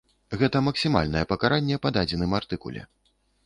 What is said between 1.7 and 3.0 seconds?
па дадзеным артыкуле.